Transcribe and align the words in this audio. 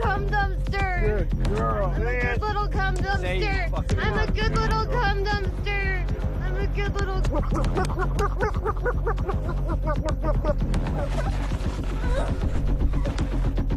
Good 0.00 1.28
girl, 1.48 1.86
I'm 1.86 2.06
a 2.06 2.20
good 2.20 2.40
little 2.40 2.68
cum 2.68 2.94
dumpster. 2.94 3.98
I'm 3.98 4.18
a 4.18 4.26
good 4.30 4.56
little 4.56 4.86
cum 4.86 5.24
dumpster. 5.24 6.04
I'm 6.44 6.56
a 6.56 6.66
good 6.68 6.94
little. 6.94 7.18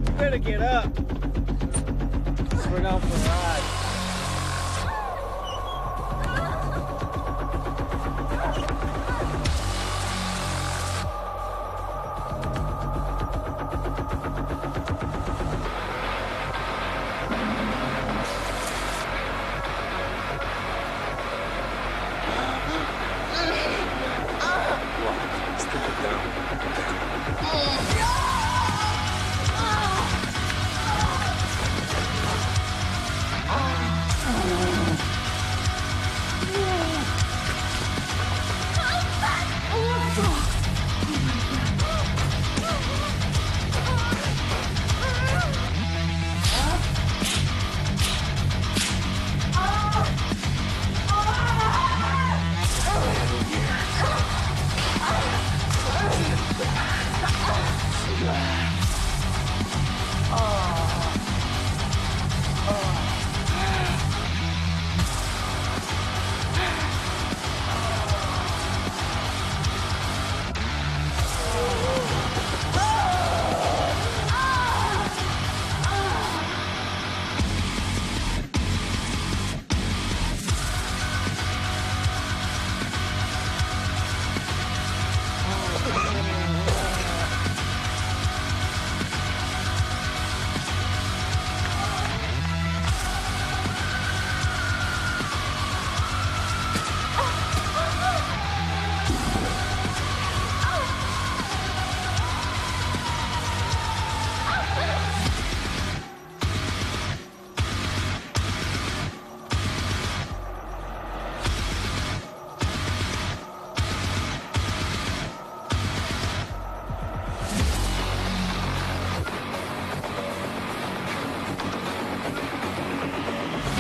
You 0.05 0.11
better 0.17 0.37
get 0.37 0.61
up. 0.61 0.95
We're 2.69 2.81
going 2.81 3.01
for 3.01 3.15
a 3.15 3.19
ride. 3.27 3.90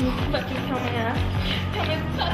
You 0.01 0.09
fucking 0.31 0.57
tell 0.65 0.79
my 0.79 0.89
ass. 0.89 1.19
Uh, 1.19 1.73
tell 1.75 1.85
my 1.85 2.30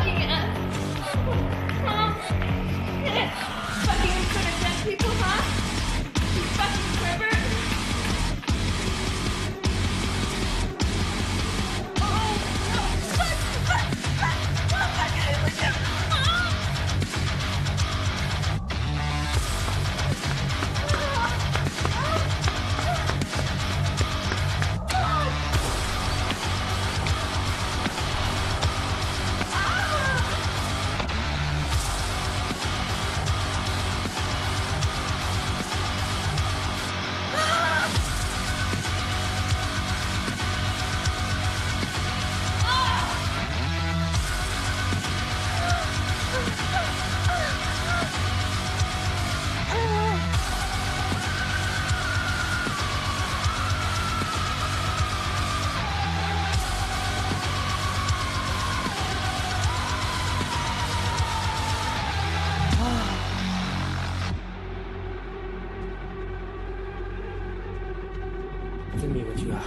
Tell 69.07 69.15
me 69.15 69.23
what 69.23 69.39
you 69.39 69.51
are. 69.53 69.63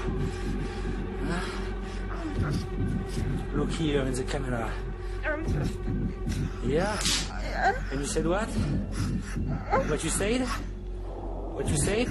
Huh? 1.31 1.41
Look 3.55 3.71
here 3.73 4.03
in 4.03 4.12
the 4.12 4.23
camera. 4.25 4.71
Um, 5.27 6.12
yeah? 6.62 7.01
Uh, 7.33 7.73
and 7.91 8.01
you 8.01 8.06
said 8.06 8.27
what? 8.27 8.49
What 9.89 10.05
you 10.05 10.11
said? 10.11 10.43
What 10.43 11.69
you 11.69 11.78
said? 11.78 12.09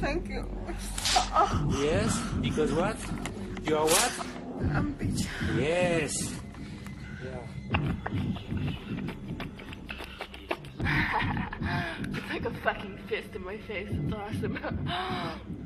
Thank 0.00 0.30
you. 0.30 0.48
Yes? 1.84 2.18
Because 2.40 2.72
what? 2.72 2.96
You 3.64 3.76
are 3.76 3.84
what? 3.84 4.12
I'm 4.72 4.94
bitch. 4.94 5.28
Yes. 5.58 6.14
Yeah. 7.22 7.42
It's 11.98 12.30
like 12.30 12.44
a 12.44 12.50
fucking 12.62 12.98
fist 13.08 13.34
in 13.34 13.44
my 13.44 13.58
face. 13.58 13.88
It's 13.90 14.14
awesome. 14.14 14.58